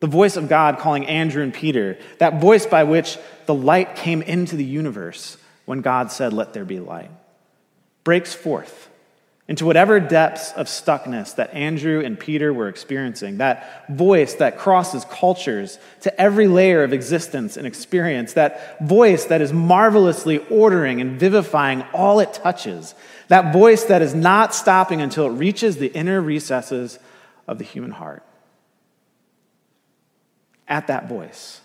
The 0.00 0.06
voice 0.06 0.36
of 0.36 0.48
God 0.48 0.78
calling 0.78 1.06
Andrew 1.06 1.42
and 1.42 1.52
Peter, 1.52 1.98
that 2.18 2.40
voice 2.40 2.66
by 2.66 2.84
which 2.84 3.18
the 3.46 3.54
light 3.54 3.96
came 3.96 4.22
into 4.22 4.54
the 4.54 4.64
universe 4.64 5.38
when 5.64 5.80
God 5.80 6.12
said, 6.12 6.32
Let 6.32 6.52
there 6.52 6.64
be 6.64 6.78
light, 6.78 7.10
breaks 8.04 8.34
forth 8.34 8.90
into 9.46 9.66
whatever 9.66 10.00
depths 10.00 10.52
of 10.52 10.68
stuckness 10.68 11.34
that 11.34 11.52
Andrew 11.52 12.02
and 12.02 12.18
Peter 12.18 12.52
were 12.52 12.68
experiencing, 12.68 13.38
that 13.38 13.86
voice 13.90 14.34
that 14.34 14.56
crosses 14.56 15.04
cultures 15.04 15.78
to 16.00 16.20
every 16.20 16.48
layer 16.48 16.82
of 16.82 16.94
existence 16.94 17.58
and 17.58 17.66
experience, 17.66 18.32
that 18.32 18.80
voice 18.82 19.26
that 19.26 19.42
is 19.42 19.52
marvelously 19.52 20.38
ordering 20.48 21.02
and 21.02 21.20
vivifying 21.20 21.82
all 21.92 22.20
it 22.20 22.32
touches, 22.32 22.94
that 23.28 23.52
voice 23.52 23.84
that 23.84 24.00
is 24.00 24.14
not 24.14 24.54
stopping 24.54 25.02
until 25.02 25.26
it 25.26 25.30
reaches 25.30 25.76
the 25.76 25.88
inner 25.88 26.22
recesses 26.22 26.98
of 27.46 27.58
the 27.58 27.64
human 27.64 27.90
heart. 27.90 28.22
At 30.66 30.86
that 30.86 31.06
voice, 31.06 31.60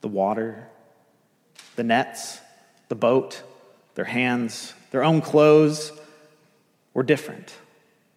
the 0.00 0.08
water, 0.08 0.68
the 1.76 1.84
nets, 1.84 2.40
the 2.88 2.94
boat, 2.94 3.42
their 3.94 4.06
hands, 4.06 4.72
their 4.90 5.04
own 5.04 5.20
clothes, 5.20 5.92
were 6.96 7.02
different, 7.02 7.52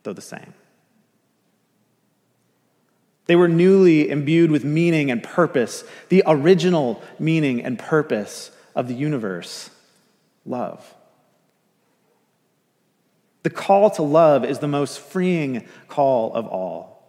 though 0.04 0.14
the 0.14 0.22
same. 0.22 0.54
They 3.26 3.36
were 3.36 3.50
newly 3.50 4.10
imbued 4.10 4.52
with 4.52 4.64
meaning 4.64 5.12
and 5.12 5.22
purpose, 5.22 5.84
the 6.08 6.24
original 6.26 7.04
meaning 7.20 7.62
and 7.62 7.78
purpose 7.78 8.52
of 8.76 8.88
the 8.88 8.94
universe 8.94 9.70
love. 10.46 10.96
The 13.44 13.50
call 13.50 13.90
to 13.92 14.02
love 14.02 14.46
is 14.46 14.60
the 14.60 14.68
most 14.70 15.02
freeing 15.02 15.68
call 15.90 16.34
of 16.34 16.48
all. 16.48 17.04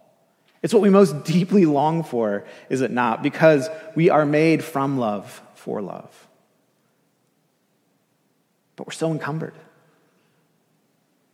It's 0.61 0.73
what 0.73 0.83
we 0.83 0.89
most 0.89 1.23
deeply 1.23 1.65
long 1.65 2.03
for, 2.03 2.43
is 2.69 2.81
it 2.81 2.91
not? 2.91 3.23
Because 3.23 3.69
we 3.95 4.09
are 4.09 4.25
made 4.25 4.61
from 4.61 4.99
love 4.99 5.41
for 5.55 5.81
love. 5.81 6.27
But 8.75 8.87
we're 8.87 8.91
so 8.91 9.09
encumbered 9.09 9.53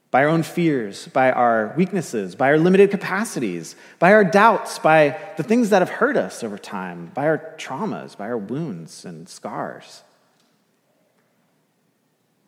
by 0.10 0.24
our 0.24 0.30
own 0.30 0.44
fears, 0.44 1.08
by 1.10 1.32
our 1.32 1.74
weaknesses, 1.76 2.36
by 2.36 2.48
our 2.48 2.58
limited 2.58 2.92
capacities, 2.92 3.76
by 4.00 4.14
our 4.14 4.24
doubts, 4.24 4.80
by 4.80 5.20
the 5.36 5.44
things 5.44 5.70
that 5.70 5.82
have 5.82 5.90
hurt 5.90 6.16
us 6.16 6.44
over 6.44 6.58
time, 6.58 7.12
by 7.14 7.26
our 7.28 7.56
traumas, 7.58 8.18
by 8.18 8.28
our 8.28 8.38
wounds 8.38 9.04
and 9.04 9.28
scars. 9.28 10.04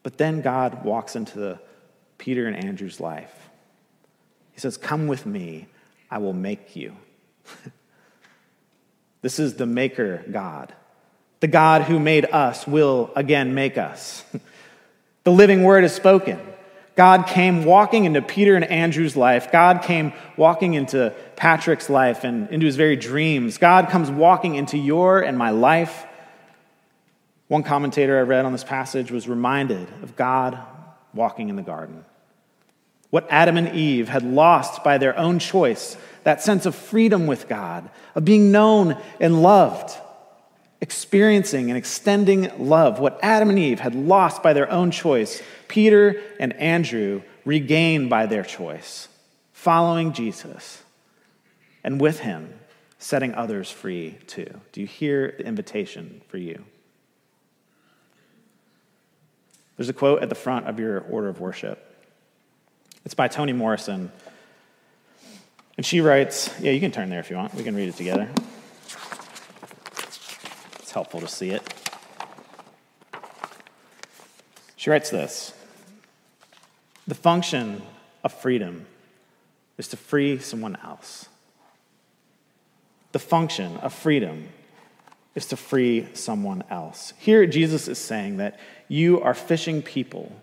But 0.04 0.18
then 0.18 0.42
God 0.42 0.86
walks 0.86 1.16
into 1.16 1.38
the 1.38 1.60
Peter 2.18 2.48
and 2.48 2.56
Andrew's 2.56 3.00
life. 3.00 3.50
He 4.54 4.60
says, 4.60 4.78
Come 4.78 5.08
with 5.08 5.26
me, 5.26 5.68
I 6.10 6.20
will 6.20 6.34
make 6.34 6.76
you. 6.76 6.96
this 9.22 9.38
is 9.40 9.56
the 9.56 9.66
maker 9.66 10.24
God. 10.32 10.74
The 11.42 11.48
God 11.48 11.84
who 11.84 12.00
made 12.00 12.26
us 12.26 12.66
will 12.66 13.12
again 13.16 13.54
make 13.54 13.78
us. 13.78 14.24
the 15.24 15.32
living 15.32 15.64
word 15.64 15.84
is 15.84 15.94
spoken. 15.94 16.40
God 17.00 17.28
came 17.28 17.64
walking 17.64 18.04
into 18.04 18.22
Peter 18.22 18.58
and 18.58 18.66
Andrew's 18.66 19.16
life. 19.16 19.54
God 19.54 19.84
came 19.84 20.12
walking 20.36 20.74
into 20.74 21.14
Patrick's 21.38 21.90
life 21.90 22.26
and 22.26 22.50
into 22.50 22.66
his 22.66 22.76
very 22.76 22.98
dreams. 22.98 23.58
God 23.58 23.88
comes 23.88 24.12
walking 24.12 24.56
into 24.56 24.78
your 24.78 25.22
and 25.22 25.38
my 25.38 25.52
life. 25.52 26.06
One 27.48 27.64
commentator 27.64 28.20
I 28.20 28.24
read 28.24 28.44
on 28.44 28.52
this 28.52 28.66
passage 28.66 29.12
was 29.12 29.30
reminded 29.30 29.88
of 30.04 30.18
God 30.18 30.60
walking 31.14 31.48
in 31.48 31.56
the 31.56 31.62
garden. 31.62 32.04
What 33.12 33.26
Adam 33.30 33.56
and 33.56 33.74
Eve 33.74 34.10
had 34.10 34.24
lost 34.24 34.84
by 34.84 34.98
their 34.98 35.18
own 35.18 35.40
choice, 35.40 35.96
that 36.26 36.42
sense 36.42 36.66
of 36.66 36.76
freedom 36.76 37.28
with 37.28 37.48
God, 37.48 37.90
of 38.14 38.26
being 38.26 38.52
known 38.52 39.02
and 39.22 39.42
loved 39.42 39.98
experiencing 40.82 41.70
and 41.70 41.78
extending 41.78 42.52
love, 42.58 43.00
what 43.00 43.20
Adam 43.22 43.50
and 43.50 43.60
Eve 43.60 43.80
had 43.82 43.96
lost 43.96 44.42
by 44.42 44.54
their 44.54 44.72
own 44.72 44.92
choice, 44.92 45.42
Peter 45.68 46.22
and 46.40 46.54
Andrew 46.54 47.22
regained 47.46 48.10
by 48.10 48.26
their 48.26 48.44
choice, 48.44 49.08
following 49.52 50.14
Jesus, 50.14 50.84
and 51.84 52.00
with 52.00 52.20
him, 52.20 52.54
setting 52.98 53.34
others 53.34 53.70
free 53.70 54.18
too. 54.28 54.62
Do 54.72 54.82
you 54.82 54.88
hear 54.88 55.36
the 55.38 55.46
invitation 55.46 56.22
for 56.28 56.38
you? 56.38 56.64
There's 59.78 59.90
a 59.90 59.94
quote 59.94 60.22
at 60.22 60.30
the 60.30 60.36
front 60.36 60.68
of 60.68 60.80
your 60.80 61.00
order 61.02 61.30
of 61.30 61.40
worship. 61.40 61.86
It's 63.06 63.14
by 63.14 63.30
Toni 63.30 63.54
Morrison. 63.54 64.12
And 65.78 65.86
she 65.86 66.02
writes, 66.02 66.54
yeah, 66.60 66.72
you 66.72 66.82
can 66.82 66.92
turn 66.92 67.10
there 67.10 67.22
if 67.22 67.30
you 67.30 67.38
want. 67.38 67.54
We 67.54 67.64
can 67.64 67.76
read 67.76 67.88
it 67.88 67.96
together. 67.96 68.30
It's 70.90 70.94
helpful 70.96 71.20
to 71.20 71.28
see 71.28 71.52
it. 71.52 71.62
She 74.76 74.90
writes 74.90 75.12
this 75.12 75.54
The 77.06 77.14
function 77.14 77.84
of 78.24 78.34
freedom 78.34 78.88
is 79.78 79.88
to 79.90 79.98
free 79.98 80.40
someone 80.40 80.80
else. 80.84 81.30
The 83.12 83.20
function 83.20 83.78
of 83.78 83.94
freedom 83.94 84.48
is 85.36 85.46
to 85.50 85.58
free 85.58 86.08
someone 86.14 86.64
else. 86.72 87.14
Here, 87.20 87.46
Jesus 87.46 87.88
is 87.88 88.00
saying 88.00 88.38
that 88.38 88.60
you 88.88 89.22
are 89.22 89.36
fishing 89.36 89.84
people, 89.84 90.42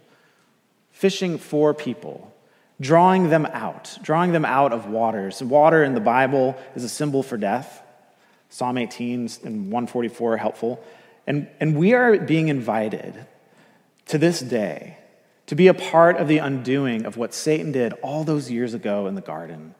fishing 0.92 1.38
for 1.38 1.74
people, 1.74 2.32
drawing 2.80 3.30
them 3.30 3.46
out, 3.46 3.98
drawing 4.00 4.30
them 4.30 4.44
out 4.44 4.72
of 4.72 4.86
waters. 4.86 5.42
Water 5.42 5.82
in 5.82 5.94
the 5.94 6.00
Bible 6.00 6.56
is 6.76 6.84
a 6.84 6.88
symbol 6.88 7.24
for 7.24 7.36
death. 7.36 7.82
Psalm 8.48 8.78
18 8.78 9.28
and 9.44 9.72
144 9.72 10.34
are 10.34 10.36
helpful. 10.36 10.82
And, 11.26 11.48
and 11.60 11.76
we 11.76 11.92
are 11.92 12.18
being 12.18 12.48
invited 12.48 13.26
to 14.06 14.18
this 14.18 14.40
day 14.40 14.98
to 15.46 15.54
be 15.54 15.68
a 15.68 15.74
part 15.74 16.16
of 16.16 16.28
the 16.28 16.38
undoing 16.38 17.04
of 17.04 17.16
what 17.16 17.34
Satan 17.34 17.72
did 17.72 17.92
all 17.94 18.24
those 18.24 18.50
years 18.50 18.74
ago 18.74 19.06
in 19.06 19.14
the 19.14 19.20
garden. 19.20 19.74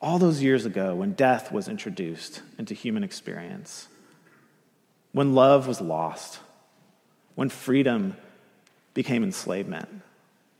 All 0.00 0.18
those 0.18 0.42
years 0.42 0.66
ago 0.66 0.94
when 0.94 1.12
death 1.12 1.50
was 1.50 1.68
introduced 1.68 2.42
into 2.58 2.74
human 2.74 3.04
experience, 3.04 3.88
when 5.12 5.34
love 5.34 5.66
was 5.66 5.80
lost, 5.80 6.40
when 7.34 7.48
freedom 7.48 8.16
became 8.92 9.24
enslavement 9.24 9.88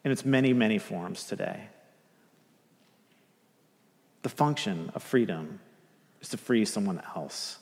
in 0.04 0.11
its 0.11 0.25
many, 0.25 0.52
many 0.52 0.78
forms 0.78 1.25
today. 1.25 1.68
The 4.23 4.28
function 4.28 4.90
of 4.94 5.02
freedom 5.02 5.61
is 6.25 6.31
to 6.31 6.37
free 6.38 6.64
someone 6.64 7.02
else. 7.14 7.59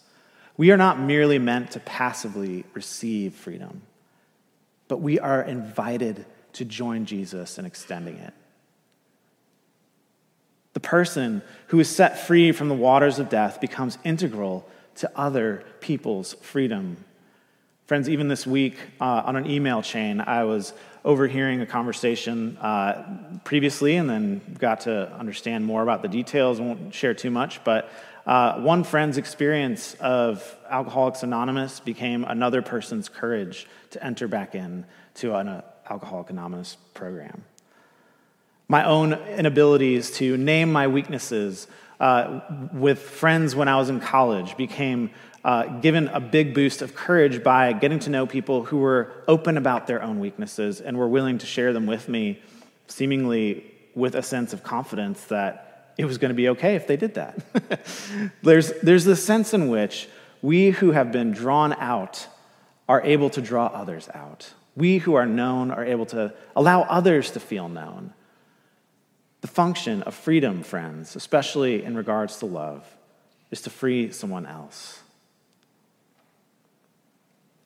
We 0.57 0.71
are 0.71 0.76
not 0.76 1.00
merely 1.00 1.38
meant 1.38 1.73
to 1.73 1.81
passively 1.81 2.64
receive 2.75 3.35
freedom, 3.35 3.83
but 4.87 4.99
we 4.99 5.19
are 5.19 5.42
invited 5.42 6.25
to 6.54 6.64
join 6.64 7.04
Jesus 7.04 7.59
in 7.59 7.66
extending 7.66 8.16
it. 8.19 8.33
The 10.75 10.81
person 10.81 11.42
who 11.69 11.81
is 11.81 11.88
set 11.88 12.21
free 12.26 12.52
from 12.52 12.69
the 12.69 12.75
waters 12.75 13.19
of 13.19 13.28
death 13.28 13.61
becomes 13.61 13.99
integral 14.04 14.69
to 14.97 15.11
other 15.16 15.64
people's 15.81 16.35
freedom. 16.35 17.04
Friends, 17.87 18.09
even 18.09 18.28
this 18.28 18.47
week 18.47 18.76
uh, 19.00 19.23
on 19.26 19.37
an 19.37 19.50
email 19.50 19.83
chain, 19.83 20.21
I 20.21 20.45
was 20.45 20.73
overhearing 21.04 21.61
a 21.61 21.66
conversation 21.66 22.57
uh, 22.59 23.40
previously 23.45 23.97
and 23.97 24.09
then 24.09 24.40
got 24.59 24.83
to 24.83 25.12
understand 25.14 25.64
more 25.64 25.83
about 25.83 26.00
the 26.02 26.09
details. 26.09 26.61
I 26.61 26.62
won't 26.62 26.95
share 26.95 27.12
too 27.12 27.31
much, 27.31 27.64
but 27.64 27.90
uh, 28.26 28.61
one 28.61 28.85
friend's 28.85 29.19
experience 29.19 29.95
of 29.95 30.57
Alcoholics 30.71 31.23
Anonymous 31.23 31.81
became 31.81 32.25
another 32.25 32.62
person's 32.62 33.09
courage 33.09 33.67
to 33.91 34.05
enter 34.05 34.29
back 34.29 34.55
in 34.55 34.85
to 35.14 35.35
an 35.35 35.49
uh, 35.49 35.62
Alcoholics 35.91 36.31
Anonymous 36.31 36.76
program. 36.95 37.45
My 38.69 38.85
own 38.85 39.12
inabilities 39.12 40.12
to 40.12 40.37
name 40.37 40.73
my 40.73 40.87
weaknesses 40.87 41.67
uh, 42.00 42.41
with 42.73 43.00
friends 43.00 43.55
when 43.55 43.69
I 43.69 43.76
was 43.76 43.88
in 43.88 44.00
college 44.00 44.57
became 44.57 45.11
uh, 45.45 45.64
given 45.81 46.09
a 46.09 46.21
big 46.21 46.55
boost 46.55 46.81
of 46.83 46.95
courage 46.95 47.43
by 47.43 47.73
getting 47.73 47.99
to 48.00 48.11
know 48.11 48.26
people 48.26 48.64
who 48.64 48.79
were 48.79 49.12
open 49.26 49.57
about 49.57 49.88
their 49.88 50.02
own 50.02 50.21
weaknesses 50.21 50.81
and 50.81 50.97
were 50.97 51.09
willing 51.09 51.38
to 51.38 51.47
share 51.47 51.73
them 51.73 51.87
with 51.87 52.09
me, 52.09 52.41
seemingly 52.87 53.64
with 53.95 54.14
a 54.14 54.23
sense 54.23 54.52
of 54.52 54.62
confidence 54.62 55.25
that 55.25 55.72
it 55.99 56.05
was 56.05 56.19
going 56.19 56.31
to 56.31 56.35
be 56.35 56.49
okay 56.51 56.75
if 56.75 56.87
they 56.87 56.97
did 56.97 57.15
that. 57.15 57.39
there's, 58.43 58.73
there's 58.81 59.05
this 59.05 59.25
sense 59.25 59.55
in 59.55 59.69
which 59.69 60.09
we 60.41 60.71
who 60.71 60.91
have 60.93 61.13
been 61.13 61.33
drawn 61.33 61.73
out 61.75 62.27
are 62.89 63.03
able 63.03 63.31
to 63.31 63.41
draw 63.41 63.67
others 63.67 64.09
out. 64.15 64.53
We 64.75 64.99
who 64.99 65.15
are 65.15 65.27
known 65.27 65.71
are 65.71 65.85
able 65.85 66.07
to 66.07 66.35
allow 66.57 66.83
others 66.83 67.31
to 67.33 67.41
feel 67.41 67.69
known. 67.69 68.13
The 69.43 69.49
function 69.49 70.03
of 70.03 70.15
freedom, 70.15 70.63
friends, 70.63 71.17
especially 71.17 71.85
in 71.85 71.97
regards 71.97 72.39
to 72.39 72.47
love, 72.47 72.85
is 73.51 73.63
to 73.63 73.71
free 73.71 74.11
someone 74.13 74.47
else. 74.47 75.01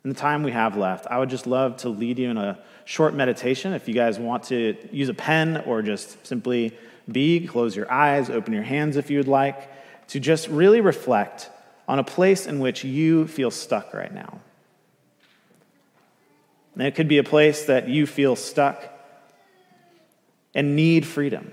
In 0.05 0.11
the 0.11 0.17
time 0.17 0.43
we 0.43 0.53
have 0.53 0.77
left, 0.77 1.07
I 1.09 1.19
would 1.19 1.31
just 1.31 1.47
love 1.47 1.79
to 1.79 1.89
lead 1.89 2.19
you 2.19 2.31
in 2.31 2.39
a 2.39 2.59
short 2.85 3.15
meditation. 3.15 3.73
If 3.73 3.89
you 3.89 3.95
guys 3.95 4.19
want 4.19 4.45
to 4.45 4.77
use 4.93 5.09
a 5.09 5.15
pen 5.15 5.59
or 5.67 5.83
just 5.83 6.25
simply 6.27 6.77
be, 7.11 7.47
close 7.47 7.77
your 7.77 7.91
eyes, 7.91 8.31
open 8.31 8.53
your 8.53 8.63
hands 8.63 8.97
if 8.97 9.11
you 9.11 9.19
would 9.19 9.29
like, 9.29 9.71
to 10.09 10.21
just 10.21 10.49
really 10.49 10.81
reflect 10.81 11.51
on 11.89 11.99
a 11.99 12.05
place 12.05 12.47
in 12.47 12.59
which 12.59 12.85
you 12.85 13.27
feel 13.27 13.51
stuck 13.51 13.95
right 13.95 14.13
now. 14.13 14.41
And 16.75 16.87
it 16.87 16.95
could 16.95 17.09
be 17.09 17.19
a 17.19 17.25
place 17.25 17.67
that 17.67 17.89
you 17.89 18.07
feel 18.07 18.37
stuck 18.37 18.83
and 20.55 20.77
need 20.77 21.07
freedom. 21.07 21.53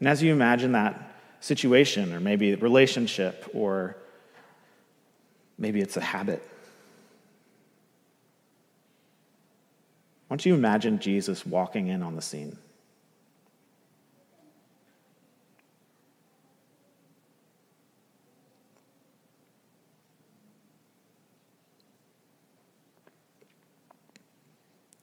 And 0.00 0.08
as 0.08 0.22
you 0.22 0.32
imagine 0.32 0.72
that 0.72 1.14
situation, 1.40 2.12
or 2.12 2.20
maybe 2.20 2.54
relationship, 2.56 3.48
or 3.54 3.96
maybe 5.56 5.80
it's 5.80 5.96
a 5.96 6.00
habit. 6.00 6.46
Don't 10.28 10.44
you 10.44 10.54
imagine 10.54 10.98
Jesus 10.98 11.46
walking 11.46 11.88
in 11.88 12.02
on 12.02 12.16
the 12.16 12.22
scene? 12.22 12.58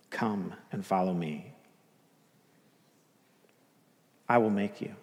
Come 0.10 0.54
and 0.72 0.86
follow 0.86 1.14
me. 1.14 1.54
I 4.28 4.38
will 4.38 4.50
make 4.50 4.82
you. 4.82 4.96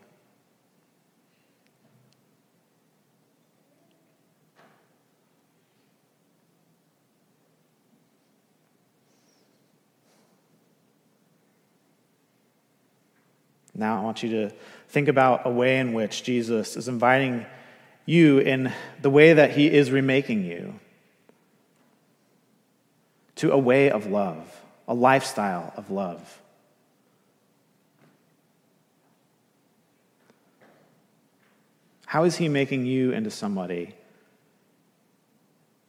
Now, 13.78 13.96
I 13.96 14.00
want 14.02 14.24
you 14.24 14.30
to 14.30 14.50
think 14.88 15.06
about 15.06 15.42
a 15.46 15.50
way 15.50 15.78
in 15.78 15.92
which 15.92 16.24
Jesus 16.24 16.76
is 16.76 16.88
inviting 16.88 17.46
you 18.06 18.38
in 18.38 18.72
the 19.00 19.08
way 19.08 19.34
that 19.34 19.52
he 19.52 19.70
is 19.70 19.92
remaking 19.92 20.44
you 20.44 20.80
to 23.36 23.52
a 23.52 23.58
way 23.58 23.88
of 23.88 24.06
love, 24.06 24.62
a 24.88 24.94
lifestyle 24.94 25.72
of 25.76 25.92
love. 25.92 26.42
How 32.04 32.24
is 32.24 32.36
he 32.36 32.48
making 32.48 32.84
you 32.84 33.12
into 33.12 33.30
somebody? 33.30 33.94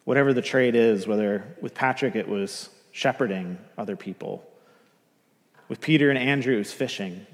Whatever 0.03 0.31
the 0.31 0.43
trade 0.43 0.75
is, 0.75 1.07
whether 1.07 1.55
with 1.59 1.73
Patrick 1.73 2.15
it 2.15 2.27
was 2.27 2.69
shepherding 2.91 3.57
other 3.79 3.95
people, 3.95 4.47
with 5.69 5.81
Peter 5.81 6.11
and 6.11 6.19
Andrew 6.19 6.53
it 6.53 6.59
was 6.59 6.71
fishing. 6.71 7.25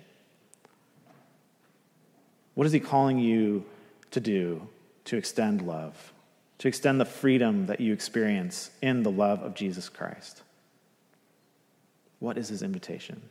What 2.56 2.66
is 2.66 2.74
He 2.74 2.80
calling 2.80 3.20
you 3.20 3.66
to 4.12 4.20
do 4.20 4.68
to 5.06 5.18
extend 5.18 5.62
love, 5.62 6.14
to 6.58 6.68
extend 6.68 7.00
the 7.00 7.06
freedom 7.06 7.68
that 7.68 7.80
you 7.80 7.94
experience 7.94 8.72
in 8.82 9.04
the 9.04 9.12
love 9.12 9.44
of 9.44 9.54
Jesus 9.54 9.88
Christ? 9.88 10.42
What 12.20 12.38
is 12.38 12.50
His 12.50 12.64
invitation? 12.64 13.22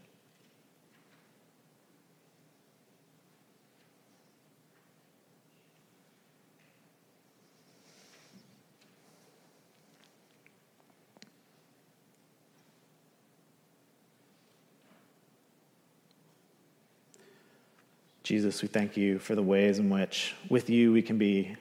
Jesus, 18.25 18.63
we 18.63 18.69
thank 18.69 18.97
you 18.97 19.19
for 19.19 19.35
the 19.35 19.43
ways 19.43 19.79
in 19.79 19.91
which 19.91 20.35
with 20.49 20.71
you 20.71 20.95
we 20.95 21.03
can 21.03 21.19
be 21.19 21.57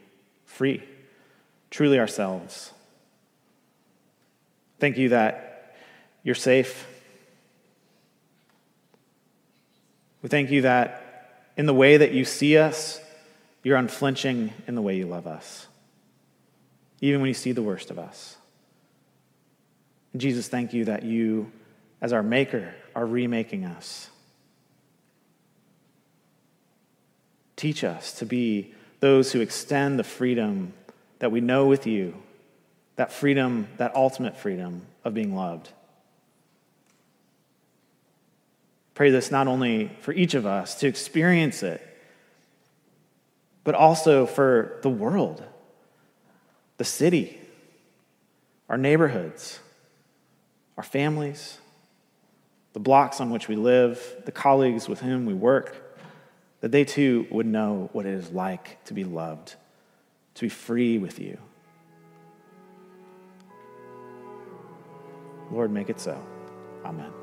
free, 0.45 0.81
truly 1.69 1.99
ourselves. 1.99 2.71
Thank 4.79 4.97
you 4.97 5.09
that 5.09 5.75
you're 6.23 6.35
safe. 6.35 6.87
We 10.21 10.29
thank 10.29 10.51
you 10.51 10.61
that 10.61 11.41
in 11.57 11.65
the 11.65 11.73
way 11.73 11.97
that 11.97 12.13
you 12.13 12.23
see 12.23 12.57
us, 12.57 13.01
you're 13.61 13.77
unflinching 13.77 14.53
in 14.65 14.75
the 14.75 14.81
way 14.81 14.95
you 14.95 15.05
love 15.05 15.27
us, 15.27 15.67
even 17.01 17.19
when 17.19 17.27
you 17.27 17.33
see 17.33 17.51
the 17.51 17.61
worst 17.61 17.91
of 17.91 17.99
us. 17.99 18.37
And 20.13 20.21
Jesus, 20.21 20.47
thank 20.47 20.73
you 20.73 20.85
that 20.85 21.03
you, 21.03 21.51
as 21.99 22.13
our 22.13 22.23
maker, 22.23 22.73
are 22.95 23.05
remaking 23.05 23.65
us. 23.65 24.09
Teach 27.55 27.83
us 27.83 28.13
to 28.13 28.25
be 28.25 28.73
those 28.99 29.31
who 29.31 29.41
extend 29.41 29.99
the 29.99 30.03
freedom 30.03 30.73
that 31.19 31.31
we 31.31 31.41
know 31.41 31.65
with 31.67 31.85
you, 31.85 32.15
that 32.95 33.11
freedom, 33.11 33.67
that 33.77 33.95
ultimate 33.95 34.37
freedom 34.37 34.81
of 35.03 35.13
being 35.13 35.35
loved. 35.35 35.69
Pray 38.95 39.09
this 39.09 39.31
not 39.31 39.47
only 39.47 39.89
for 40.01 40.13
each 40.13 40.35
of 40.35 40.45
us 40.45 40.75
to 40.75 40.87
experience 40.87 41.63
it, 41.63 41.81
but 43.63 43.75
also 43.75 44.25
for 44.25 44.79
the 44.81 44.89
world, 44.89 45.43
the 46.77 46.83
city, 46.83 47.39
our 48.69 48.77
neighborhoods, 48.77 49.59
our 50.77 50.83
families, 50.83 51.57
the 52.73 52.79
blocks 52.79 53.19
on 53.19 53.29
which 53.29 53.47
we 53.47 53.55
live, 53.55 54.01
the 54.25 54.31
colleagues 54.31 54.87
with 54.87 55.01
whom 55.01 55.25
we 55.25 55.33
work 55.33 55.82
that 56.63 56.71
they 56.71 56.85
too 56.85 57.27
would 57.29 57.45
know 57.45 57.89
what 57.91 58.05
it 58.05 58.13
is 58.13 58.31
like 58.31 58.81
to 58.85 58.93
be 58.93 59.03
loved, 59.03 59.55
to 60.35 60.45
be 60.45 60.47
free 60.47 60.97
with 60.97 61.19
you. 61.19 61.37
Lord, 65.51 65.73
make 65.73 65.89
it 65.89 65.99
so. 65.99 66.17
Amen. 66.85 67.22